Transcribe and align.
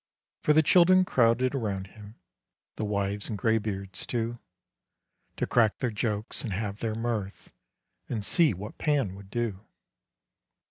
For 0.41 0.53
the 0.53 0.63
children 0.63 1.05
crowded 1.05 1.53
round 1.53 1.85
him, 1.85 2.15
The 2.75 2.85
wives 2.85 3.29
and 3.29 3.37
graybeards, 3.37 4.07
too, 4.07 4.39
To 5.37 5.45
crack 5.45 5.77
their 5.77 5.91
jokes 5.91 6.43
and 6.43 6.51
have 6.53 6.79
their 6.79 6.95
mirth, 6.95 7.51
And 8.09 8.25
see 8.25 8.55
what 8.55 8.79
Pan 8.79 9.13
would 9.13 9.29
do. 9.29 9.59